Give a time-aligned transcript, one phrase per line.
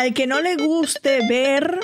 [0.00, 1.78] Al que no le guste ver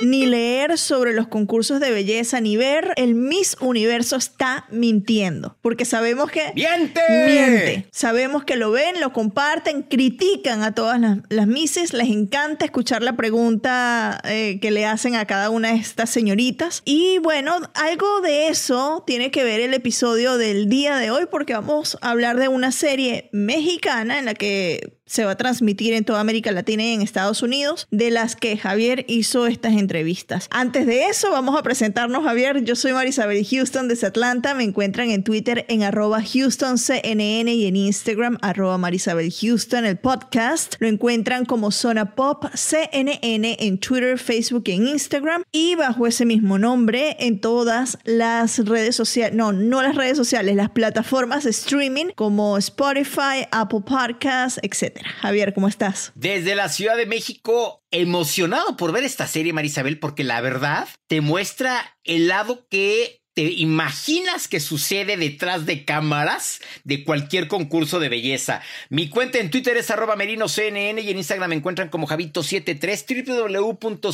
[0.00, 5.56] ni leer sobre los concursos de belleza, ni ver el Miss Universo está mintiendo.
[5.62, 6.52] Porque sabemos que...
[6.54, 7.00] ¡Miente!
[7.26, 7.88] Miente.
[7.90, 11.92] Sabemos que lo ven, lo comparten, critican a todas las, las Misses.
[11.92, 16.82] Les encanta escuchar la pregunta eh, que le hacen a cada una de estas señoritas.
[16.84, 21.54] Y bueno, algo de eso tiene que ver el episodio del día de hoy porque
[21.54, 26.04] vamos a hablar de una serie mexicana en la que se va a transmitir en
[26.04, 30.48] toda América Latina y en Estados Unidos, de las que Javier hizo estas entrevistas.
[30.50, 32.64] Antes de eso, vamos a presentarnos, Javier.
[32.64, 34.54] Yo soy Marisabel Houston desde Atlanta.
[34.54, 39.84] Me encuentran en Twitter en arroba HoustonCNN y en Instagram arroba Marisabel Houston.
[39.84, 45.42] El podcast lo encuentran como Zona Pop CNN en Twitter, Facebook y en Instagram.
[45.52, 50.56] Y bajo ese mismo nombre en todas las redes sociales, no, no las redes sociales,
[50.56, 54.95] las plataformas de streaming como Spotify, Apple Podcasts, etc.
[55.20, 56.12] Javier, ¿cómo estás?
[56.14, 61.20] Desde la Ciudad de México, emocionado por ver esta serie, Marisabel, porque la verdad te
[61.20, 68.08] muestra el lado que te imaginas que sucede detrás de cámaras de cualquier concurso de
[68.08, 68.62] belleza.
[68.88, 74.08] Mi cuenta en Twitter es arroba merinoCNN y en Instagram me encuentran como Javito73, www.cnne.com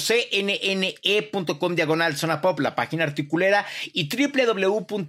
[1.77, 5.05] diagonal zona pop, la página articulera, y www.cnn.com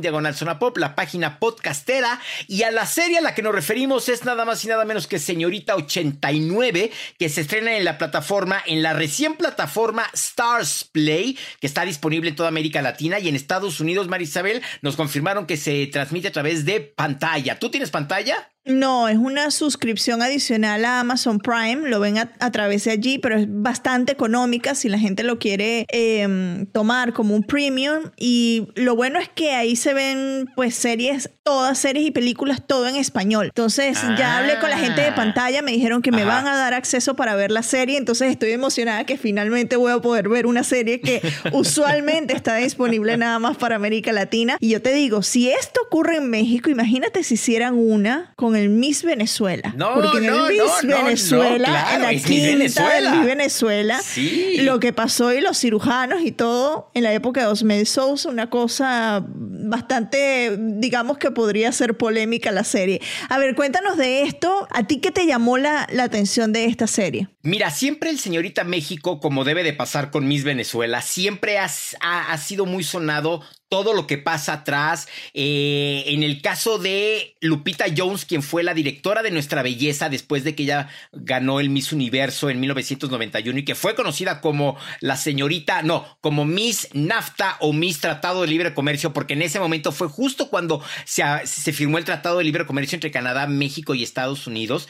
[0.00, 2.20] diagonal zona pop, la página podcastera.
[2.48, 5.06] Y a la serie a la que nos referimos es nada más y nada menos
[5.06, 11.38] que Señorita 89, que se estrena en la plataforma, en la recién plataforma Stars Play,
[11.60, 15.86] que está disponible en América Latina y en Estados Unidos, Marisabel, nos confirmaron que se
[15.86, 17.58] transmite a través de pantalla.
[17.58, 18.50] ¿Tú tienes pantalla?
[18.68, 23.18] No, es una suscripción adicional a Amazon Prime, lo ven a, a través de allí,
[23.18, 28.10] pero es bastante económica si la gente lo quiere eh, tomar como un premium.
[28.18, 32.86] Y lo bueno es que ahí se ven pues series, todas series y películas, todo
[32.86, 33.46] en español.
[33.46, 35.14] Entonces ya hablé con la gente de Ah.
[35.14, 36.34] pantalla, me dijeron que me Ajá.
[36.34, 39.98] van a dar acceso para ver la serie, entonces estoy emocionada que finalmente voy a
[40.00, 41.22] poder ver una serie que
[41.54, 44.58] usualmente está disponible nada más para América Latina.
[44.60, 48.68] Y yo te digo, si esto ocurre en México, imagínate si hicieran una con el
[48.68, 49.72] Miss Venezuela.
[49.76, 53.10] No, Porque en no, el no, Miss no, Venezuela, claro, en la quinta Venezuela.
[53.10, 54.56] del Miss Venezuela, Sí.
[54.60, 58.50] lo que pasó y los cirujanos y todo en la época de Osmed Sousa, una
[58.50, 59.24] cosa
[59.72, 63.00] bastante, digamos que podría ser polémica la serie.
[63.28, 64.66] A ver, cuéntanos de esto.
[64.70, 67.28] ¿A ti qué te llamó la, la atención de esta serie?
[67.42, 71.68] Mira, siempre el señorita México, como debe de pasar con Miss Venezuela, siempre ha,
[72.00, 75.08] ha- ha sido muy sonado todo lo que pasa atrás.
[75.34, 80.44] Eh, en el caso de Lupita Jones, quien fue la directora de Nuestra Belleza después
[80.44, 85.16] de que ella ganó el Miss Universo en 1991 y que fue conocida como la
[85.16, 89.92] señorita, no, como Miss NAFTA o Miss Tratado de Libre Comercio, porque en ese momento
[89.92, 94.02] fue justo cuando se, se firmó el Tratado de Libre Comercio entre Canadá, México y
[94.02, 94.88] Estados Unidos.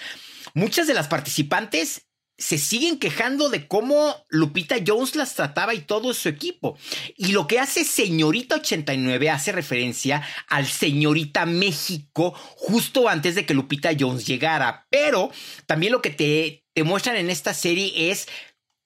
[0.54, 2.07] Muchas de las participantes
[2.38, 6.78] se siguen quejando de cómo Lupita Jones las trataba y todo su equipo.
[7.16, 13.54] Y lo que hace Señorita 89 hace referencia al Señorita México justo antes de que
[13.54, 14.86] Lupita Jones llegara.
[14.88, 15.30] Pero
[15.66, 18.28] también lo que te, muestran en esta serie es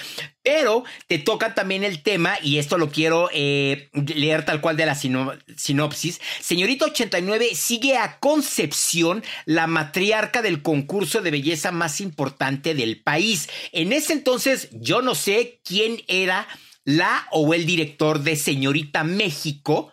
[0.45, 4.85] Pero te toca también el tema, y esto lo quiero eh, leer tal cual de
[4.85, 6.21] la sinopsis.
[6.39, 13.49] Señorita 89 sigue a Concepción, la matriarca del concurso de belleza más importante del país.
[13.71, 16.47] En ese entonces yo no sé quién era
[16.83, 19.91] la o el director de Señorita México,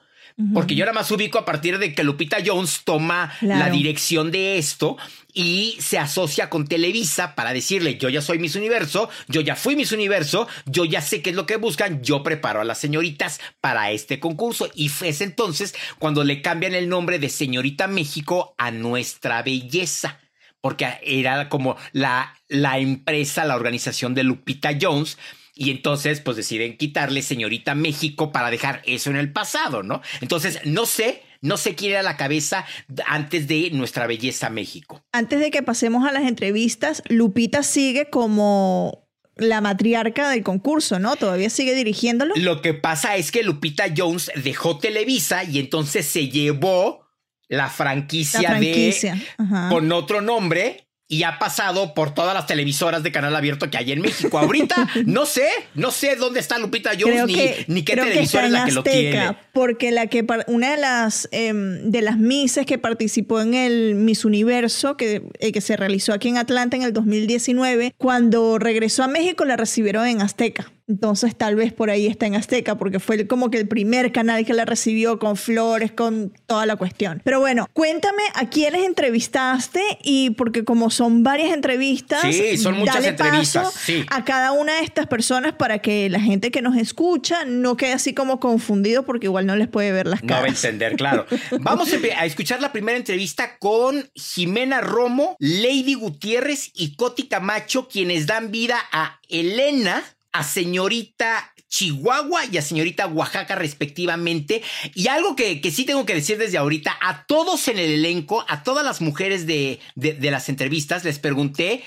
[0.53, 4.59] porque yo nada más ubico a partir de que Lupita Jones toma la dirección de
[4.59, 4.97] esto
[5.35, 9.77] y se asocia con Televisa para decirle, yo ya soy Miss Universo, yo ya fui
[9.77, 13.41] Miss Universo, yo ya sé qué es lo que buscan, yo preparo a las señoritas
[13.61, 14.69] para este concurso.
[14.75, 20.19] Y fue entonces cuando le cambian el nombre de Señorita México a Nuestra Belleza
[20.61, 25.19] porque era como la, la empresa, la organización de Lupita Jones,
[25.55, 30.01] y entonces, pues deciden quitarle señorita México para dejar eso en el pasado, ¿no?
[30.23, 32.65] Entonces, no sé, no sé quién era la cabeza
[33.07, 35.05] antes de nuestra belleza México.
[35.13, 39.07] Antes de que pasemos a las entrevistas, Lupita sigue como
[39.37, 41.17] la matriarca del concurso, ¿no?
[41.17, 42.35] Todavía sigue dirigiéndolo.
[42.37, 47.03] Lo que pasa es que Lupita Jones dejó Televisa y entonces se llevó
[47.49, 49.21] la franquicia, de
[49.69, 50.82] con otro nombre
[51.13, 54.39] y ha pasado por todas las televisoras de canal abierto que hay en México.
[54.39, 57.37] Ahorita no sé, no sé dónde está Lupita Jones ni,
[57.67, 59.37] ni, qué televisora es la que lo tiene.
[59.53, 64.25] Porque la que una de las em, de las Misses que participó en el Miss
[64.25, 69.09] Universo que, eh, que se realizó aquí en Atlanta en el 2019, cuando regresó a
[69.09, 70.73] México la recibieron en Azteca.
[70.93, 74.45] Entonces tal vez por ahí está en Azteca, porque fue como que el primer canal
[74.45, 77.23] que la recibió con flores, con toda la cuestión.
[77.25, 82.97] Pero bueno, cuéntame a quiénes entrevistaste y porque como son varias entrevistas, sí, son muchas
[82.97, 83.73] dale entrevistas.
[83.73, 87.79] Paso a cada una de estas personas para que la gente que nos escucha no
[87.79, 90.37] quede así como confundido porque igual no les puede ver las caras.
[90.37, 91.25] No va a entender, claro.
[91.61, 98.27] Vamos a escuchar la primera entrevista con Jimena Romo, Lady Gutiérrez y Coti Camacho, quienes
[98.27, 104.63] dan vida a Elena a señorita Chihuahua y a señorita Oaxaca respectivamente.
[104.95, 108.63] Y algo que, sí tengo que decir desde ahorita, a todos en el elenco, a
[108.63, 111.83] todas las mujeres de, de, las entrevistas, les pregunté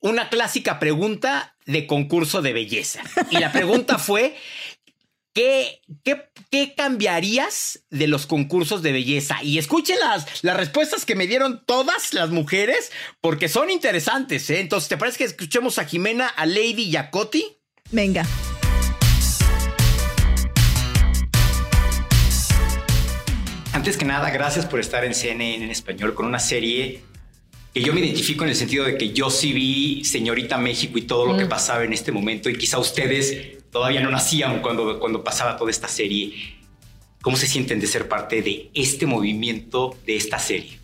[0.00, 3.00] una clásica pregunta de concurso de belleza.
[3.30, 4.36] Y la pregunta fue,
[5.34, 9.40] ¿Qué, qué, qué cambiarías de los concursos de belleza?
[9.40, 12.90] Y escuchen las, las respuestas que me dieron todas las mujeres,
[13.20, 14.50] porque son interesantes.
[14.50, 14.58] ¿eh?
[14.58, 17.57] Entonces, ¿te parece que escuchemos a Jimena, a Lady y a Coti?
[17.90, 18.26] Venga.
[23.72, 27.02] Antes que nada, gracias por estar en CNN en español con una serie
[27.72, 31.02] que yo me identifico en el sentido de que yo sí vi Señorita México y
[31.02, 31.48] todo lo que mm.
[31.48, 35.88] pasaba en este momento y quizá ustedes todavía no nacían cuando, cuando pasaba toda esta
[35.88, 36.56] serie.
[37.22, 40.78] ¿Cómo se sienten de ser parte de este movimiento, de esta serie?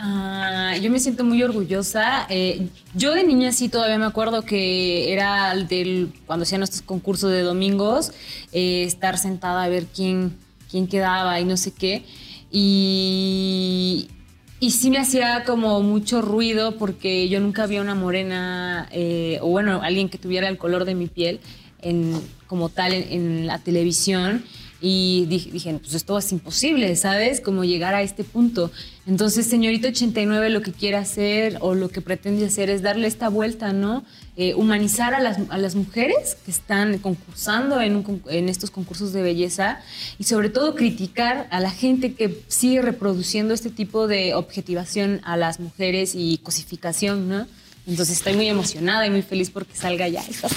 [0.00, 2.24] Ah, yo me siento muy orgullosa.
[2.30, 7.32] Eh, yo de niña sí todavía me acuerdo que era del, cuando hacían estos concursos
[7.32, 8.12] de domingos,
[8.52, 10.36] eh, estar sentada a ver quién,
[10.70, 12.04] quién quedaba y no sé qué.
[12.52, 14.08] Y,
[14.60, 19.48] y sí me hacía como mucho ruido porque yo nunca había una morena, eh, o
[19.48, 21.40] bueno, alguien que tuviera el color de mi piel
[21.82, 24.44] en, como tal en la televisión.
[24.80, 27.40] Y dije, pues esto es imposible, ¿sabes?
[27.40, 28.70] Como llegar a este punto.
[29.08, 33.30] Entonces, señorita 89 lo que quiere hacer o lo que pretende hacer es darle esta
[33.30, 34.04] vuelta, ¿no?
[34.36, 39.22] Eh, humanizar a las, a las, mujeres que están concursando en, en, estos concursos de
[39.22, 39.80] belleza
[40.18, 45.38] y sobre todo criticar a la gente que sigue reproduciendo este tipo de objetivación a
[45.38, 47.46] las mujeres y cosificación, ¿no?
[47.86, 50.48] Entonces estoy muy emocionada y muy feliz porque salga ya esta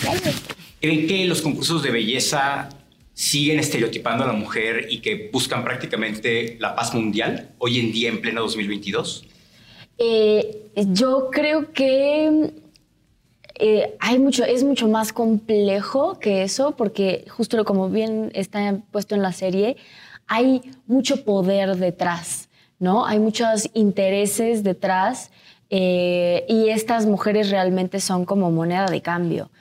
[0.82, 2.68] ¿Creen que los concursos de belleza
[3.22, 8.10] siguen estereotipando a la mujer y que buscan prácticamente la paz mundial hoy en día
[8.10, 9.26] en pleno 2022?
[10.00, 12.52] Eh, yo creo que
[13.60, 19.14] eh, hay mucho, es mucho más complejo que eso, porque justo como bien está puesto
[19.14, 19.78] en la serie,
[20.26, 22.50] hay mucho poder detrás,
[22.80, 23.06] ¿no?
[23.06, 25.30] Hay muchos intereses detrás
[25.70, 29.52] eh, y estas mujeres realmente son como moneda de cambio.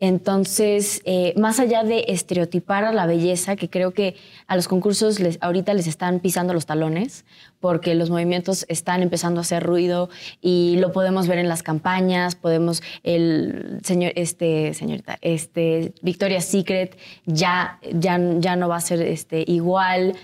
[0.00, 4.16] Entonces, eh, más allá de estereotipar a la belleza, que creo que
[4.46, 7.26] a los concursos les, ahorita les están pisando los talones,
[7.60, 10.08] porque los movimientos están empezando a hacer ruido
[10.40, 16.96] y lo podemos ver en las campañas, podemos, el señor, este, señorita, este, Victoria's Secret
[17.26, 20.14] ya, ya, ya no va a ser este, igual.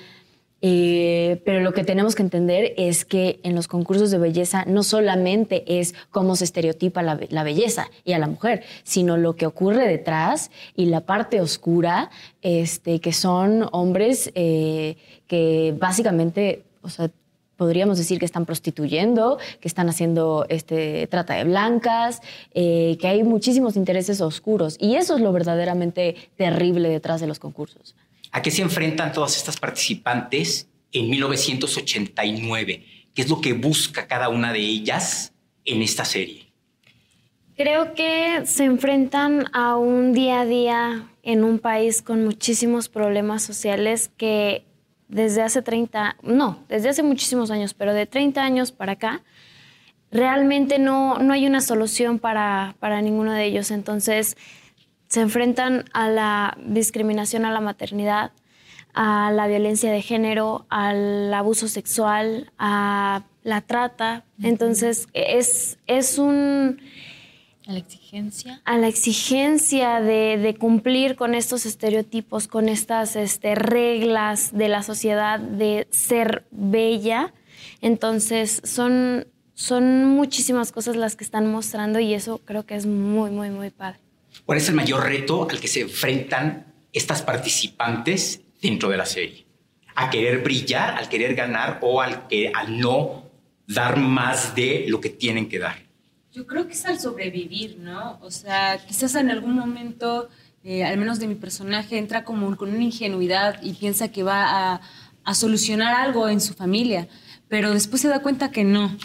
[0.69, 4.83] Eh, pero lo que tenemos que entender es que en los concursos de belleza no
[4.83, 9.87] solamente es cómo se estereotipa la, belleza y a la mujer, sino lo que ocurre
[9.87, 12.11] detrás y la parte oscura,
[12.43, 14.97] este, que son hombres eh,
[15.29, 16.65] que básicamente,
[17.57, 22.23] podríamos decir que están prostituyendo, que están haciendo este, trata de blancas,
[22.55, 24.79] eh, que hay muchísimos intereses oscuros.
[24.81, 27.95] Y eso es lo verdaderamente terrible detrás de los concursos.
[28.37, 32.85] ¿A qué se enfrentan todas estas participantes en 1989?
[33.15, 35.33] ¿Qué es lo que busca cada una de ellas
[35.65, 36.53] en esta serie?
[37.57, 43.43] Creo que se enfrentan a un día a día en un país con muchísimos problemas
[43.43, 44.67] sociales que
[45.09, 49.23] desde hace 30, no, desde hace muchísimos años, pero de 30 años para acá,
[50.11, 53.71] realmente no, no hay una solución para, para ninguno de ellos.
[53.71, 54.37] Entonces,
[55.17, 58.33] se enfrentan a la discriminación a la maternidad,
[58.93, 64.27] a la violencia de género, al abuso sexual, a la trata.
[64.43, 66.83] Entonces, es, es un...
[67.67, 68.61] A la exigencia.
[68.67, 75.41] A la exigencia de, cumplir con estos estereotipos, con estas este, reglas de la sociedad
[75.41, 77.33] de ser bella.
[77.81, 83.31] Entonces, son, son muchísimas cosas las que están mostrando y eso creo que es muy,
[83.31, 84.06] muy, muy padre.
[84.47, 89.45] ¿Cuál es el mayor reto al que se enfrentan estas participantes dentro de la serie?
[89.97, 93.25] ¿A querer brillar, al querer ganar o al, que, al no
[93.67, 95.85] dar más de lo que tienen que dar?
[96.31, 98.21] Yo creo que es al sobrevivir, ¿no?
[98.23, 100.29] O sea, quizás en algún momento,
[100.63, 104.75] eh, al menos de mi personaje, entra como con una ingenuidad y piensa que va
[104.75, 104.81] a,
[105.25, 107.09] a solucionar algo en su familia,
[107.49, 108.97] pero después se da cuenta que no,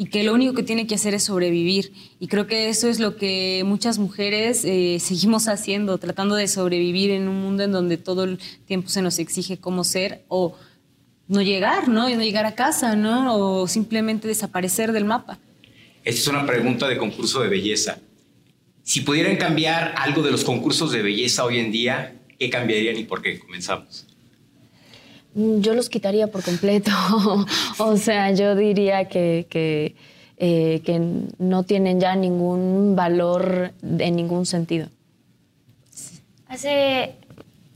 [0.00, 1.92] y que lo único que tiene que hacer es sobrevivir.
[2.18, 7.10] Y creo que eso es lo que muchas mujeres eh, seguimos haciendo, tratando de sobrevivir
[7.10, 10.56] en un mundo en donde todo el tiempo se nos exige cómo ser o
[11.28, 12.08] no llegar, ¿no?
[12.08, 13.36] Y no llegar a casa, ¿no?
[13.36, 15.38] O simplemente desaparecer del mapa.
[16.02, 17.98] Esta es una pregunta de concurso de belleza.
[18.82, 23.04] Si pudieran cambiar algo de los concursos de belleza hoy en día, ¿qué cambiarían y
[23.04, 23.38] por qué?
[23.38, 24.06] Comenzamos.
[25.34, 26.90] Yo los quitaría por completo.
[27.78, 29.94] o sea, yo diría que, que,
[30.38, 31.00] eh, que,
[31.38, 34.88] no tienen ya ningún valor en ningún sentido.
[36.48, 37.14] Hace,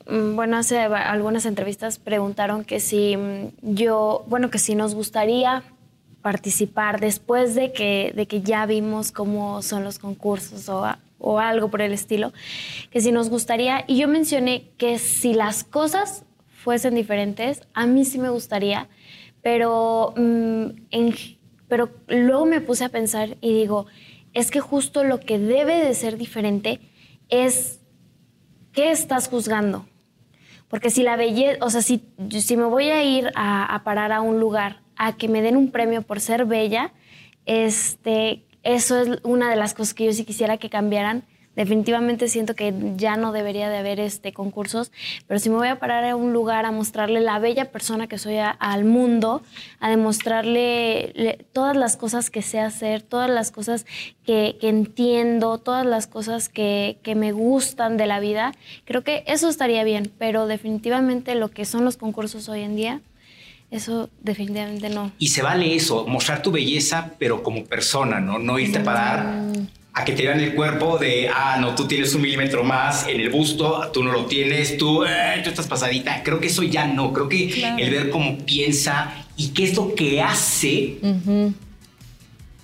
[0.09, 5.63] mm, bueno, hace algunas entrevistas preguntaron que si mm, yo, bueno, que si nos gustaría
[6.23, 10.85] participar después de que, de que ya vimos cómo son los concursos o,
[11.19, 12.33] o algo por el estilo,
[12.91, 16.25] que si nos gustaría, y yo mencioné que si las cosas
[16.65, 18.89] fuesen diferentes, a mí sí me gustaría,
[19.43, 20.69] pero, mm,
[21.69, 23.85] pero luego me puse a pensar y digo,
[24.33, 26.81] es que justo lo que debe de ser diferente
[27.29, 27.81] es
[28.73, 29.87] qué estás juzgando.
[30.69, 34.23] Porque si la belleza, o sea, si, si me voy a ir a, parar a
[34.23, 36.95] un lugar a que me den un premio por ser bella,
[37.45, 41.25] este, eso es una de las cosas que yo sí quisiera que cambiaran
[41.57, 44.93] definitivamente siento que ya no debería de haber este concursos,
[45.27, 48.19] pero si me voy a parar a un lugar a mostrarle la bella persona que
[48.19, 49.43] soy al mundo,
[49.81, 53.87] a demostrarle todas las cosas que sé hacer, todas las cosas
[54.25, 58.53] que, entiendo, todas las cosas que, que, me gustan de la vida,
[58.85, 63.01] creo que eso estaría bien, pero definitivamente lo que son los concursos hoy en día,
[63.71, 65.13] eso definitivamente no.
[65.19, 68.39] Y se vale eso, mostrar tu belleza, pero como persona, ¿no?
[68.39, 69.45] No irte a parar
[69.95, 73.21] a que te vean el cuerpo de, ah, no, tú tienes un milímetro más en
[73.21, 76.23] el busto, tú no lo tienes, tú, eh, tú estás pasadita.
[76.25, 79.95] Creo que eso ya no, creo que el ver cómo piensa y qué es lo
[79.95, 80.99] que hace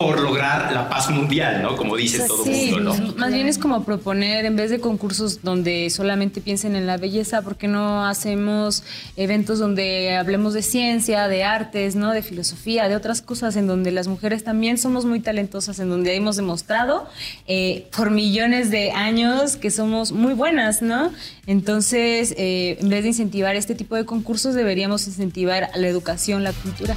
[0.00, 1.76] por lograr la paz mundial, ¿no?
[1.76, 3.14] Como dice todo el mundo, ¿no?
[3.19, 7.42] Más bien es como proponer, en vez de concursos donde solamente piensen en la belleza,
[7.42, 8.83] ¿por qué no hacemos
[9.19, 12.12] eventos donde hablemos de ciencia, de artes, ¿no?
[12.12, 16.14] De filosofía, de otras cosas en donde las mujeres también somos muy talentosas, en donde
[16.14, 17.07] hemos demostrado
[17.47, 21.11] eh, por millones de años que somos muy buenas, ¿no?
[21.47, 26.54] Entonces, eh, en vez de incentivar este tipo de concursos, deberíamos incentivar la educación, la
[26.54, 26.97] cultura.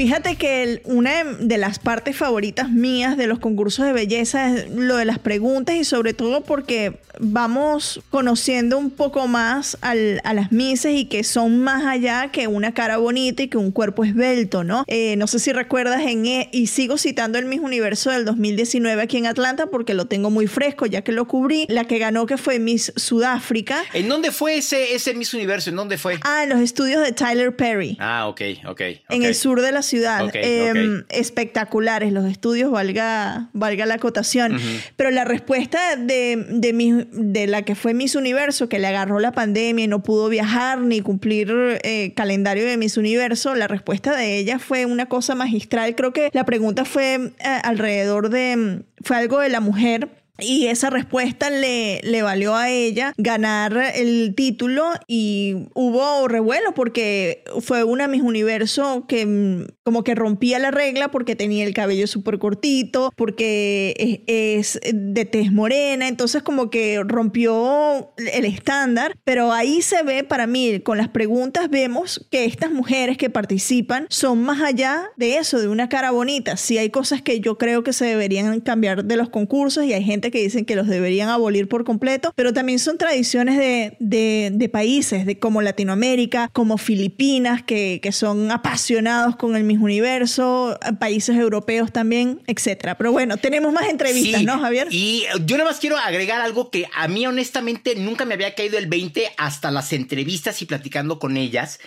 [0.00, 4.96] Fíjate que una de las partes favoritas mías de los concursos de belleza es lo
[4.96, 10.94] de las preguntas y sobre todo porque vamos conociendo un poco más a las mises
[10.94, 14.84] y que son más allá que una cara bonita y que un cuerpo esbelto, ¿no?
[14.86, 19.02] Eh, no sé si recuerdas en, e, y sigo citando el Miss Universo del 2019
[19.02, 22.24] aquí en Atlanta porque lo tengo muy fresco ya que lo cubrí, la que ganó
[22.24, 23.84] que fue Miss Sudáfrica.
[23.92, 25.68] ¿En dónde fue ese, ese Miss Universo?
[25.68, 26.18] ¿En dónde fue?
[26.22, 27.98] Ah, en los estudios de Tyler Perry.
[28.00, 28.70] Ah, ok, ok.
[28.70, 29.02] okay.
[29.10, 30.30] En el sur de la ciudad.
[30.34, 34.58] Em, espectaculares los estudios, valga, valga la acotación.
[34.96, 39.32] Pero la respuesta de, de, de, la que fue Miss Universo, que le agarró la
[39.32, 44.38] pandemia y no pudo viajar ni cumplir eh, calendario de Miss Universo, la respuesta de
[44.38, 45.94] ella fue una cosa magistral.
[45.94, 47.30] Creo que la pregunta fue eh,
[47.64, 53.12] alrededor de, fue algo de la mujer y esa respuesta le, le, valió a ella
[53.16, 60.14] ganar el título y hubo revuelo porque fue una Miss Universo que mm, como que
[60.14, 66.42] rompía la regla porque tenía el cabello súper cortito, porque es, de tez morena, entonces
[66.42, 72.26] como que rompió el estándar, pero ahí se ve para mí, con las preguntas vemos
[72.30, 76.56] que estas mujeres que participan son más allá de eso, de una cara bonita.
[76.56, 80.04] Sí hay cosas que yo creo que se deberían cambiar de los concursos y hay
[80.04, 84.68] gente que dicen que los deberían abolir por completo, pero también son tradiciones de, de,
[84.68, 91.36] países, de como Latinoamérica, como Filipinas, que, que, son apasionados con el mismo universo, países
[91.36, 92.96] europeos también, etcétera.
[92.98, 94.88] Pero bueno, tenemos más entrevistas, ¿no, Javier?
[94.90, 98.78] Y yo nada más quiero agregar algo que a mí honestamente nunca me había caído
[98.78, 101.80] el 20 hasta las entrevistas y platicando con ellas.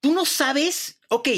[0.00, 1.28] Tú no sabes, ok,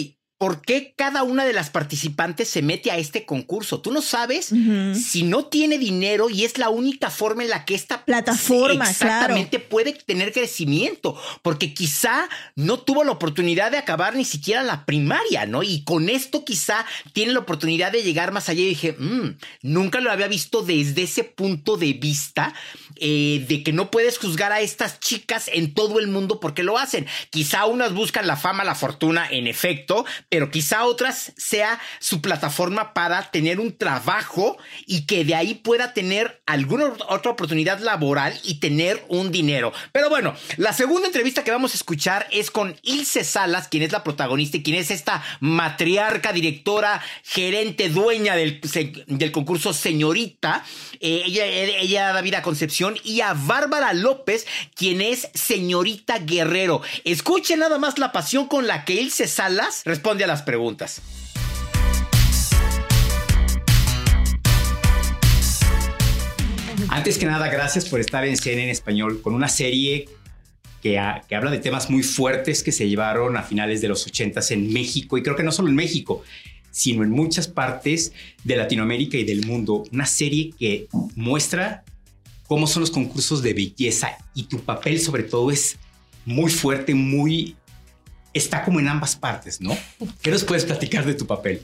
[0.42, 3.80] por qué cada una de las participantes se mete a este concurso.
[3.80, 7.76] Tú no sabes si no tiene dinero y es la única forma en la que
[7.76, 14.25] esta plataforma exactamente puede tener crecimiento, porque quizá no tuvo la oportunidad de acabar ni
[14.25, 15.62] siquiera la primaria, ¿no?
[15.62, 18.62] Y con esto quizá tiene la oportunidad de llegar más allá.
[18.62, 22.52] Y dije, mm, nunca lo había visto desde ese punto de vista
[22.96, 26.78] eh, de que no puedes juzgar a estas chicas en todo el mundo porque lo
[26.78, 27.06] hacen.
[27.30, 32.95] Quizá unas buscan la fama, la fortuna, en efecto, pero quizá otras sea su plataforma
[32.95, 38.54] para tener un trabajo y que de ahí pueda tener alguna otra oportunidad laboral y
[38.54, 39.75] tener un dinero.
[39.92, 43.92] Pero bueno, la segunda entrevista que vamos a escuchar es con Ilse Salas, quien es
[43.92, 48.58] la protagonista y quien es esta matriarca, directora, gerente, dueña del,
[49.08, 50.64] del concurso Señorita.
[51.00, 56.80] Eh, ella, ella da vida a Concepción y a Bárbara López, quien es Señorita Guerrero.
[57.04, 61.02] Escuchen nada más la pasión con la que Ilse Salas responde a las preguntas.
[66.89, 70.08] Antes que nada, gracias por estar en CNN en español con una serie
[70.82, 74.41] que, que, habla de temas muy fuertes que se llevaron a finales de los 80
[74.50, 76.23] en México y creo que no solo en México,
[76.71, 78.13] sino en muchas partes
[78.45, 79.85] de Latinoamérica y del mundo.
[79.93, 81.85] Una serie que muestra
[82.47, 85.78] cómo son los concursos de belleza y tu papel sobre todo es
[86.25, 87.56] muy fuerte, muy
[88.34, 89.76] está como en ambas partes, ¿no?
[90.23, 91.62] ¿Qué nos puedes platicar de tu papel?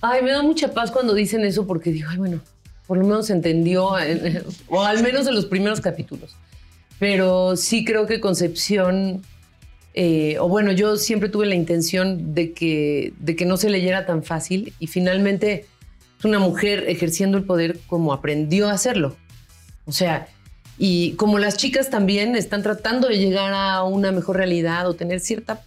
[0.00, 2.40] Ay, me da mucha paz cuando dicen eso porque digo, ay, bueno,
[2.86, 3.92] por lo menos se entendió,
[4.68, 6.36] o al menos en los primeros capítulos.
[6.98, 9.22] Pero sí creo que Concepción,
[9.94, 14.06] eh, o bueno, yo siempre tuve la intención de que, de que no se leyera
[14.06, 15.66] tan fácil y finalmente
[16.18, 19.16] es una mujer ejerciendo el poder como aprendió a hacerlo.
[19.86, 20.28] O sea,
[20.78, 25.20] y como las chicas también están tratando de llegar a una mejor realidad o tener
[25.20, 25.62] cierta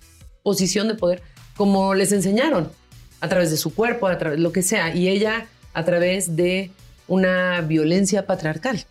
[0.48, 1.22] posición de poder
[1.58, 2.72] como les enseñaron,
[3.20, 6.38] a través de su cuerpo, a través de lo que sea, y ella a través
[6.38, 6.72] de
[7.06, 8.86] una violencia patriarcal.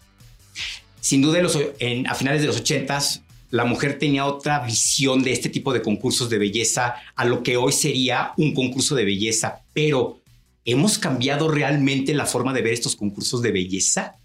[1.01, 5.73] Sin duda, a finales de los ochentas, la mujer tenía otra visión de este tipo
[5.73, 10.21] de concursos de belleza a lo que hoy sería un concurso de belleza, pero
[10.67, 14.17] ¿hemos cambiado realmente la forma de ver estos concursos de belleza?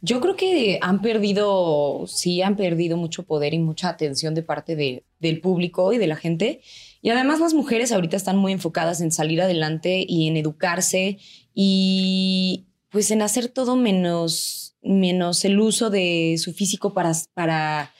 [0.00, 4.76] Yo creo que han perdido, sí, han perdido mucho poder y mucha atención de parte
[4.76, 6.60] de, del público y de la gente.
[7.02, 11.18] Y además las mujeres ahorita están muy enfocadas en salir adelante y en educarse
[11.54, 17.92] y pues en hacer todo menos, menos el uso de su físico para, para,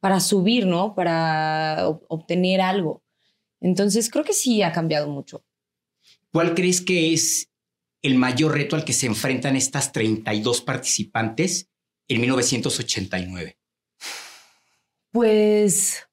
[0.00, 0.94] para subir, ¿no?
[0.94, 3.02] Para obtener algo.
[3.60, 5.44] Entonces creo que sí ha cambiado mucho.
[6.32, 7.48] ¿Cuál crees que es
[8.02, 11.68] el mayor reto al que se enfrentan estas 32 participantes
[12.08, 13.58] en 1989?
[15.10, 16.06] Pues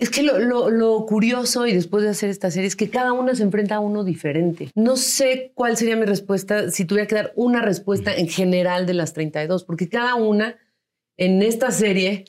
[0.00, 3.42] es que lo, curioso y después de hacer esta serie es que cada una se
[3.42, 4.70] enfrenta a uno diferente.
[4.74, 8.94] No sé cuál sería mi respuesta si tuviera que dar una respuesta en general de
[8.94, 10.56] las 32, porque cada una
[11.18, 12.24] en esta serie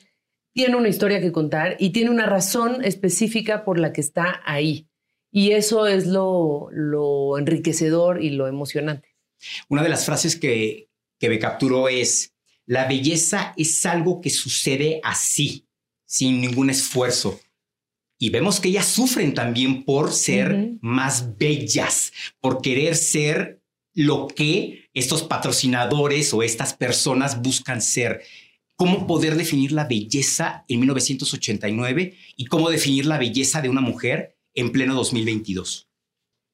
[0.52, 4.86] tiene una historia que contar y tiene una razón específica por la que está ahí.
[5.32, 9.16] Y eso es lo, lo enriquecedor y lo emocionante.
[9.68, 12.34] Una de las frases que, que me capturó es,
[12.66, 15.66] la belleza es algo que sucede así,
[16.04, 17.40] sin ningún esfuerzo.
[18.18, 23.62] Y vemos que ellas sufren también por ser más bellas, por querer ser
[23.94, 28.22] lo que estos patrocinadores o estas personas buscan ser
[28.76, 34.31] cómo poder definir la belleza en 1989 y cómo definir la belleza de una mujer
[34.54, 35.88] en pleno 2022.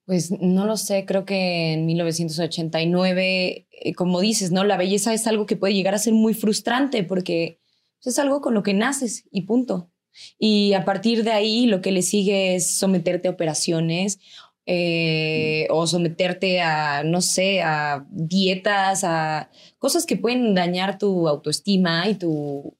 [0.04, 4.64] Pues no lo sé, creo que en 1989, eh, como dices, ¿no?
[4.64, 7.60] La belleza es algo que puede llegar a ser muy frustrante porque
[8.02, 9.90] es algo con lo que naces y punto.
[10.38, 14.18] Y a partir de ahí lo que le sigue es someterte a operaciones
[14.66, 22.08] eh, o someterte a, no sé, a dietas, a cosas que pueden dañar tu autoestima
[22.08, 22.76] y tu,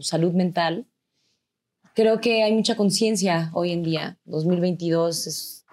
[0.00, 0.86] salud mental.
[1.98, 4.20] Creo que hay mucha conciencia hoy en día.
[4.24, 5.64] 2022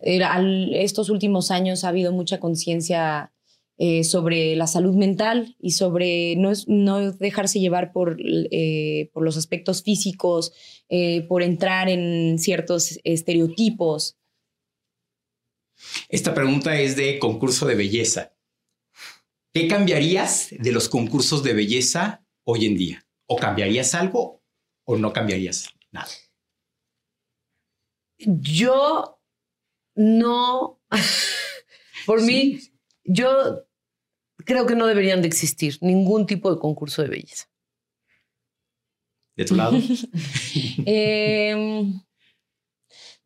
[0.00, 3.34] estos últimos años ha habido mucha conciencia
[3.76, 7.92] eh, sobre la salud mental y sobre no, dejarse llevar
[8.50, 10.54] eh, por, los aspectos físicos,
[11.28, 14.16] por entrar en ciertos estereotipos.
[16.08, 18.32] Esta pregunta es de concurso de belleza.
[19.52, 23.06] ¿Qué cambiarías de los concursos de belleza hoy en día?
[23.26, 24.35] ¿O cambiarías algo
[24.86, 26.08] o no cambiarías nada?
[28.18, 29.20] Yo
[29.94, 30.80] no,
[32.06, 32.60] por mí,
[33.04, 33.66] yo
[34.38, 37.46] creo que no deberían de existir ningún tipo de concurso de belleza.
[39.36, 39.76] ¿De tu lado?
[40.86, 42.00] Em,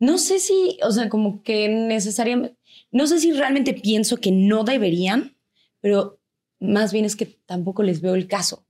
[0.01, 2.57] no sé si, o sea, como que necesariamente,
[2.91, 5.37] no sé si realmente pienso que no deberían,
[5.81, 6.21] pero
[6.59, 8.67] más bien es que tampoco les veo el caso.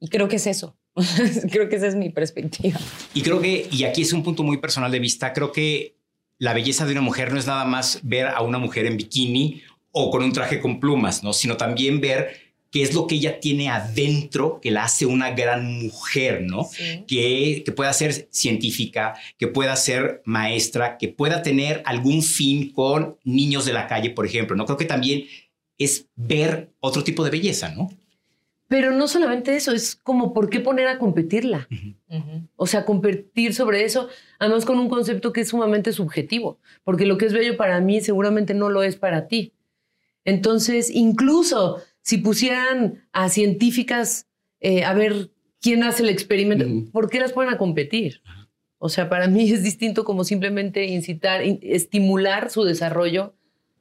[0.00, 0.77] Y creo que es eso.
[1.50, 2.78] creo que esa es mi perspectiva.
[3.14, 5.96] Y creo que, y aquí es un punto muy personal de vista, creo que
[6.38, 9.62] la belleza de una mujer no es nada más ver a una mujer en bikini
[9.90, 11.32] o con un traje con plumas, ¿no?
[11.32, 15.86] Sino también ver qué es lo que ella tiene adentro que la hace una gran
[15.86, 16.68] mujer, ¿no?
[17.06, 23.16] Que, que pueda ser científica, que pueda ser maestra, que pueda tener algún fin con
[23.24, 24.66] niños de la calle, por ejemplo, ¿no?
[24.66, 25.24] Creo que también
[25.78, 27.90] es ver otro tipo de belleza, ¿no?
[28.68, 31.66] Pero no solamente eso, es como por qué poner a competirla.
[32.56, 37.16] O sea, competir sobre eso, además con un concepto que es sumamente subjetivo, porque lo
[37.16, 39.54] que es bello para mí seguramente no lo es para ti.
[40.24, 44.28] Entonces, incluso si pusieran a científicas
[44.60, 48.20] eh, a ver quién hace el experimento, ¿por qué las ponen a competir?
[48.78, 53.34] O sea, para mí es distinto como simplemente incitar, estimular su desarrollo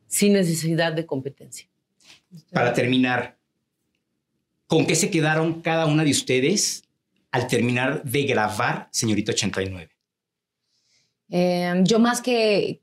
[0.08, 1.68] sin necesidad de competencia.
[2.52, 3.37] Para terminar,
[4.68, 6.84] ¿con qué se quedaron cada una de ustedes
[7.32, 9.90] al terminar de grabar Señorita 89?
[11.30, 12.82] Em, yo más que,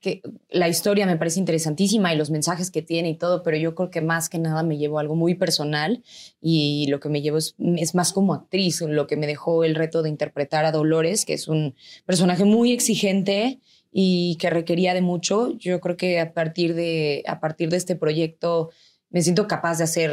[0.51, 3.90] la historia me parece interesantísima y los mensajes que tiene y todo, pero yo creo
[3.90, 6.03] que más que nada me llevo algo muy personal
[6.42, 7.55] y lo que me llevo es,
[7.94, 11.49] más como actriz, lo que me dejó el reto de interpretar a Dolores, que es
[11.49, 15.57] un personaje muy exigente y que requería de mucho.
[15.57, 18.70] Yo creo que a partir de, a partir de este proyecto
[19.09, 20.12] me siento capaz de hacer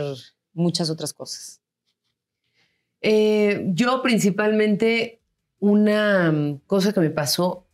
[0.53, 1.61] muchas otras cosas.
[3.01, 5.21] Eh, yo principalmente
[5.59, 7.65] una mm, cosa que me pasó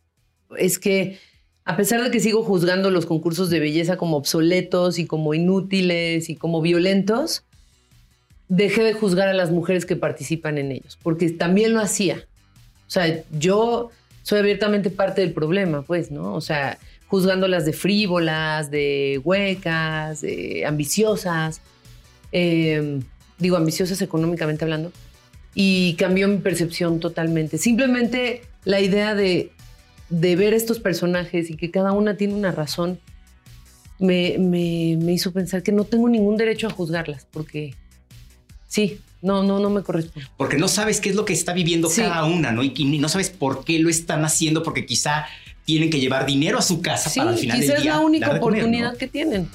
[0.56, 1.18] es que
[1.64, 6.30] a pesar de que sigo juzgando los concursos de belleza como obsoletos y como inútiles
[6.30, 7.44] y como violentos,
[8.48, 12.26] dejé de juzgar a las mujeres que participan en ellos, porque también lo hacía.
[12.86, 13.90] O sea, yo
[14.22, 16.34] soy abiertamente parte del problema, pues, ¿no?
[16.34, 21.60] O sea, juzgándolas de frívolas, de huecas, de ambiciosas,
[22.32, 23.02] em,
[23.38, 24.92] digo, ambiciosas económicamente hablando,
[25.54, 27.58] y cambió mi percepción totalmente.
[27.58, 29.52] Simplemente la idea de
[30.08, 32.98] de ver estos personajes y que cada una tiene una razón,
[33.98, 34.36] me,
[35.12, 37.74] hizo pensar que no tengo ningún derecho a juzgarlas, porque
[38.68, 40.28] sí, no, no, no me corresponde.
[40.36, 42.62] Porque no sabes qué es lo que está viviendo cada una, ¿no?
[42.62, 45.26] Y, no sabes por qué lo están haciendo, porque quizá
[45.64, 47.78] tienen que llevar dinero a su casa para al final del día.
[47.78, 49.50] es la única oportunidad que tienen.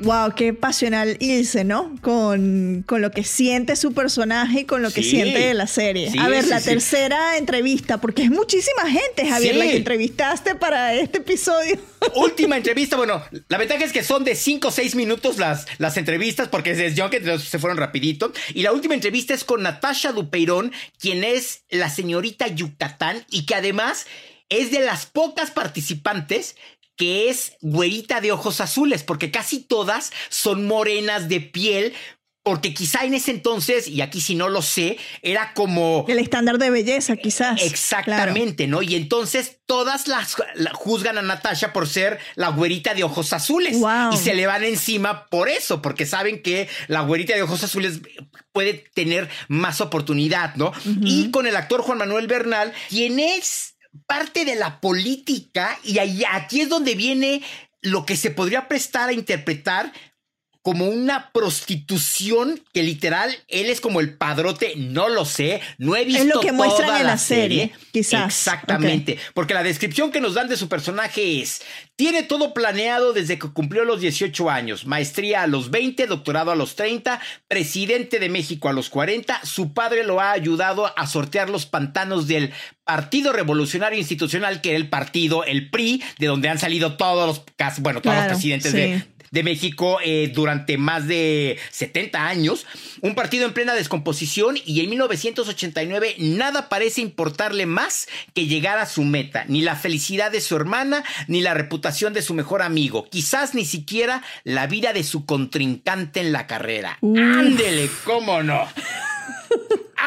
[0.00, 1.94] Wow, qué pasional Ilse, ¿no?
[2.00, 6.10] Con, con lo que siente su personaje y con lo que siente de la serie.
[6.10, 10.54] Sí, a ver, sí, la tercera entrevista, porque es muchísima gente, Javier, la que entrevistaste
[10.54, 11.78] para este episodio.
[12.14, 15.98] Última entrevista, bueno, la ventaja es que son de 5 o 6 minutos las, las
[15.98, 18.32] entrevistas, porque es yo que se fueron rapidito.
[18.54, 23.54] Y la última entrevista es con Natasha Dupeirón, quien es la señorita Yucatán y que
[23.54, 24.06] además
[24.48, 26.56] es de las pocas participantes
[26.96, 31.94] que es güerita de ojos azules, porque casi todas son morenas de piel.
[32.42, 36.56] Porque quizá en ese entonces, y aquí si no lo sé, era como El estándar
[36.56, 37.60] de belleza, quizás.
[37.62, 38.80] Exactamente, ¿no?
[38.80, 43.78] Y entonces todas las la- juzgan a Natasha por ser la güerita de ojos azules.
[43.78, 44.14] Wow.
[44.14, 48.00] Y se le van encima por eso, porque saben que la güerita de ojos azules
[48.52, 50.72] puede tener más oportunidad, ¿no?
[51.02, 53.74] Y con el actor Juan Manuel Bernal, quien es
[54.06, 57.42] parte de la política, y ahí- aquí es donde viene
[57.82, 59.92] lo que se podría prestar a interpretar
[60.62, 66.04] como una prostitución que literal él es como el padrote, no lo sé, no he
[66.04, 68.26] visto Es lo que muestran toda en la serie, quizás.
[68.26, 71.62] Exactamente, porque la descripción que nos dan de su personaje es
[71.96, 76.56] tiene todo planeado desde que cumplió los 18 años, maestría a los 20, doctorado a
[76.56, 81.50] los 30, presidente de México a los 40, su padre lo ha ayudado a sortear
[81.50, 82.52] los pantanos del
[82.84, 87.44] Partido Revolucionario Institucional, que era el partido, el PRI, de donde han salido todos los,
[87.80, 88.78] bueno, todos Claro, los presidentes sí.
[88.78, 92.66] de, de México eh, durante más de 70 años,
[93.00, 98.86] un partido en plena descomposición y en 1989 nada parece importarle más que llegar a
[98.86, 103.08] su meta, ni la felicidad de su hermana, ni la reputación de su mejor amigo,
[103.08, 106.98] quizás ni siquiera la vida de su contrincante en la carrera.
[107.02, 108.66] Ándele, cómo no.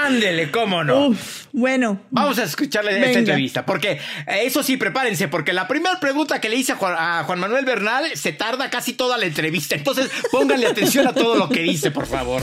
[0.05, 1.07] Ándele, cómo no.
[1.07, 2.01] Uf, bueno.
[2.11, 3.07] Vamos a escucharle Venga.
[3.07, 3.91] esta entrevista, porque
[4.27, 7.39] eh, eso sí, prepárense, porque la primera pregunta que le hice a Juan, a Juan
[7.39, 9.75] Manuel Bernal se tarda casi toda la entrevista.
[9.75, 12.41] Entonces, pónganle atención a todo lo que dice, por favor.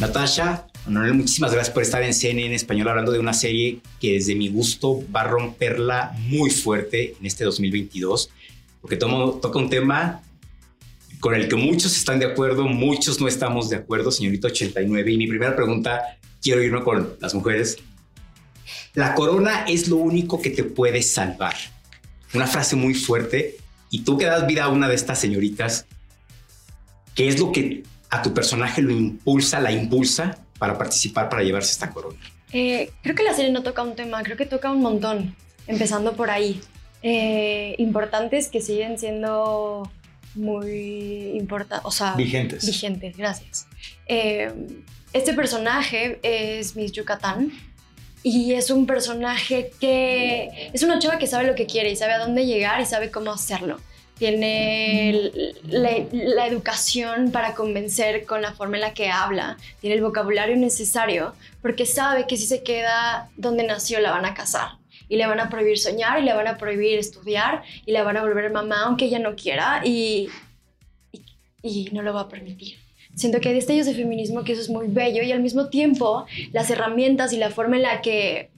[0.00, 4.12] Natasha, Manuel, muchísimas gracias por estar en CNN en español hablando de una serie que
[4.12, 8.30] desde mi gusto va a romperla muy fuerte en este 2022,
[8.80, 10.22] porque tomo- toca un tema
[11.20, 15.12] con el que muchos están de acuerdo, muchos no estamos de acuerdo, señorita 89.
[15.12, 17.76] Y mi primera pregunta, quiero irme con las mujeres.
[18.94, 21.54] La corona es lo único que te puede salvar.
[22.34, 23.56] Una frase muy fuerte.
[23.90, 25.86] Y tú que das vida a una de estas señoritas,
[27.14, 31.72] ¿qué es lo que a tu personaje lo impulsa, la impulsa para participar, para llevarse
[31.72, 32.18] esta corona?
[32.52, 36.14] Eh, creo que la serie no toca un tema, creo que toca un montón, empezando
[36.14, 36.60] por ahí.
[37.02, 39.90] Eh, importantes que siguen siendo
[40.34, 42.66] muy importantes, o sea, Vigentes.
[42.66, 43.66] Vigentes, gracias.
[44.06, 44.52] Eh,
[45.12, 47.52] este personaje es Miss Yucatán
[48.22, 52.12] y es un personaje que es una chava que sabe lo que quiere y sabe
[52.12, 53.80] a dónde llegar y sabe cómo hacerlo.
[54.18, 55.32] Tiene
[55.64, 60.56] la, la educación para convencer con la forma en la que habla, tiene el vocabulario
[60.56, 64.79] necesario, porque sabe que si se queda donde nació la van a casar
[65.10, 68.16] y le van a prohibir soñar y le van a prohibir estudiar y la van
[68.16, 70.30] a volver mamá aunque ella no quiera y,
[71.12, 71.20] y,
[71.62, 72.78] y no lo va a permitir.
[73.14, 76.26] Siento que hay destellos de feminismo que eso es muy bello y al mismo tiempo
[76.52, 78.50] las herramientas y la forma en la que,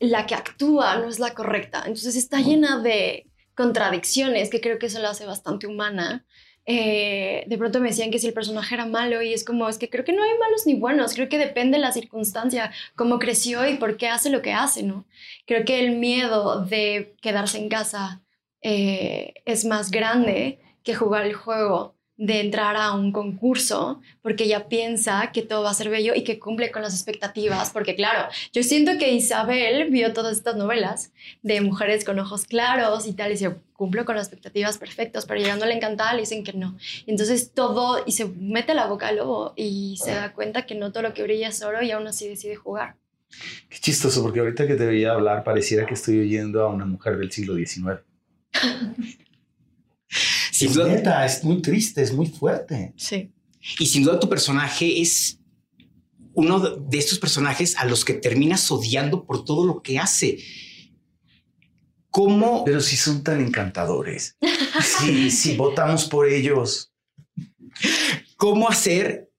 [0.00, 1.78] la que actúa no es la correcta.
[1.86, 6.26] Entonces está llena de contradicciones que creo que eso la hace bastante humana.
[6.66, 9.76] Eh, de pronto me decían que si el personaje era malo y es como, es
[9.78, 13.18] que creo que no hay malos ni buenos, creo que depende de la circunstancia, cómo
[13.18, 15.06] creció y por qué hace lo que hace, ¿no?
[15.46, 18.22] Creo que el miedo de quedarse en casa
[18.62, 24.68] eh, es más grande que jugar el juego de entrar a un concurso porque ella
[24.68, 28.28] piensa que todo va a ser bello y que cumple con las expectativas, porque claro,
[28.52, 33.30] yo siento que Isabel vio todas estas novelas de mujeres con ojos claros y tal,
[33.30, 36.52] y dice, cumplo con las expectativas perfectas, pero llegando a la encantada le dicen que
[36.52, 36.76] no.
[37.04, 40.76] Y entonces todo, y se mete la boca al lobo y se da cuenta que
[40.76, 42.96] no todo lo que brilla es oro y aún así decide jugar.
[43.68, 47.18] Qué chistoso, porque ahorita que te veía hablar pareciera que estoy oyendo a una mujer
[47.18, 48.00] del siglo XIX.
[50.54, 52.94] Sin Es duda, neta, es muy triste, es muy fuerte.
[52.96, 53.32] Sí.
[53.80, 55.40] y sin duda tu personaje es
[56.32, 60.38] uno de estos personajes a los que terminas odiando por todo lo que hace.
[62.08, 62.64] ¿Cómo?
[62.64, 64.36] Pero sí son tan encantadores.
[65.00, 66.92] Sí, sí, votamos por ellos.
[68.36, 69.30] ¿Cómo hacer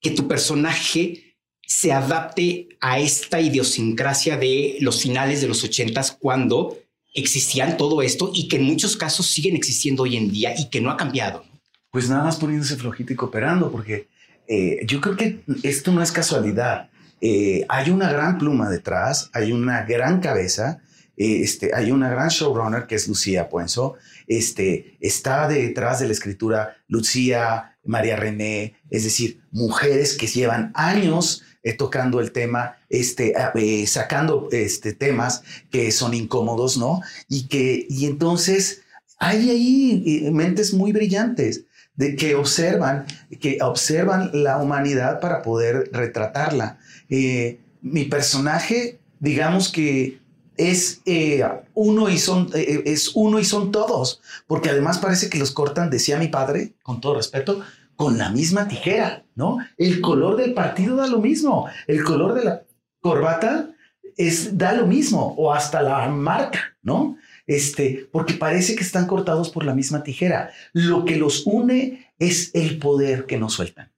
[0.00, 6.78] que tu personaje se adapte a esta idiosincrasia de los finales de los ochentas cuando
[7.14, 10.80] existían todo esto y que en muchos casos siguen existiendo hoy en día y que
[10.80, 11.44] no ha cambiado?
[11.90, 14.08] Pues nada más poniéndose flojito y cooperando, porque
[14.48, 16.90] eh, yo creo que esto no es casualidad.
[17.20, 20.82] Eh, hay una gran pluma detrás, hay una gran cabeza
[21.16, 23.94] este, hay una gran showrunner que es Lucía Puenzo,
[24.26, 31.42] este, está detrás de la escritura Lucía, María René, es decir, mujeres que llevan años
[31.64, 37.00] eh, tocando el tema, este, eh, sacando este, temas que son incómodos, ¿no?
[37.28, 38.82] Y que, y entonces
[39.18, 41.64] hay ahí mentes muy brillantes
[41.96, 43.06] de que observan,
[43.40, 46.78] que observan la humanidad para poder retratarla.
[47.08, 50.20] mi personaje, digamos que
[50.56, 55.28] es eh, uno y son eh, eh, es uno y son todos, porque además parece
[55.28, 57.60] que los cortan, decía mi padre, con todo respeto,
[57.96, 59.58] con la misma tijera, ¿no?
[59.76, 62.62] El color del partido da lo mismo, el color de la
[63.00, 63.70] corbata
[64.16, 67.16] es da lo mismo o hasta la marca, ¿no?
[67.46, 70.50] Este, porque parece que están cortados por la misma tijera.
[70.72, 73.92] Lo que los une es el poder que no sueltan,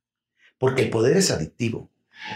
[0.58, 1.90] porque el poder es adictivo.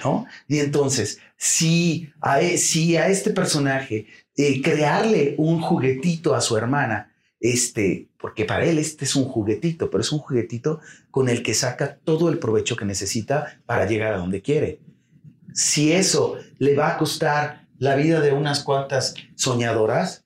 [0.05, 0.27] ¿no?
[0.47, 8.10] Y entonces, si a, e, este personaje eh, crearle un juguetito a su hermana, este,
[8.21, 10.81] porque para él este es un juguetito, pero es un juguetito
[11.11, 14.81] con el que saca todo el provecho que necesita para llegar a donde quiere.
[15.55, 20.25] Si eso le va a costar la vida de unas cuantas soñadoras,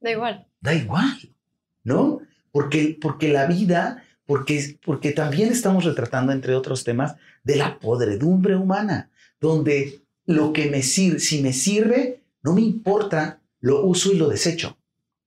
[0.00, 0.46] da igual.
[0.60, 1.34] Da igual,
[1.82, 2.20] ¿no?
[2.52, 8.56] Porque, porque la vida porque, porque también estamos retratando, entre otros temas, de la podredumbre
[8.56, 9.10] humana,
[9.40, 14.28] donde lo que me sirve, si me sirve, no me importa, lo uso y lo
[14.28, 14.78] desecho,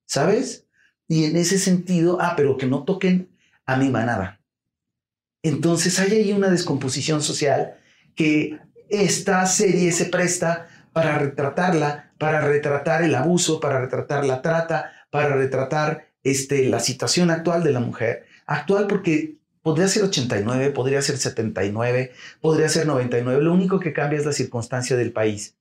[0.05, 0.67] ¿sabes?
[1.10, 3.30] Y en ese sentido, ah, pero que no toquen
[3.65, 4.39] a mi manada.
[5.43, 7.76] Entonces hay ahí una descomposición social
[8.15, 14.93] que esta serie se presta para retratarla, para retratar el abuso, para retratar la trata,
[15.10, 21.04] para retratar este, la situación actual de la mujer Actual porque podría ser 89, podría
[21.04, 23.43] ser 79, podría ser 99.
[23.43, 25.56] Lo único que cambia es la circunstancia del país.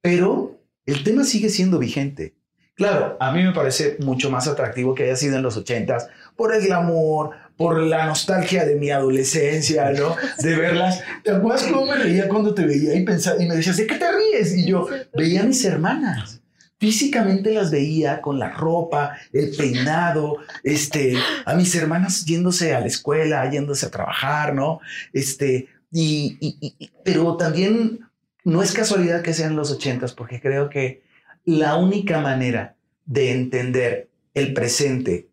[0.00, 2.34] Pero el tema sigue siendo vigente.
[2.74, 6.54] Claro, a mí me parece mucho más atractivo que haya sido en los 80 por
[6.54, 10.16] el glamour, por la nostalgia de mi adolescencia, ¿no?
[10.40, 11.00] De verlas.
[11.22, 13.94] ¿Te acuerdas cómo me reía cuando te veía y pensaba y me decías, ¿de qué
[13.96, 14.56] te ríes?
[14.56, 16.40] Y yo veía a mis hermanas
[16.84, 22.88] físicamente las veía con la ropa, el peinado, este, a mis hermanas yéndose a la
[22.88, 24.80] escuela, yéndose a trabajar, ¿no?
[25.14, 28.00] Este, y, pero también
[28.44, 31.02] no es casualidad que sean los ochentas, porque creo que
[31.44, 35.30] la única manera de entender el presente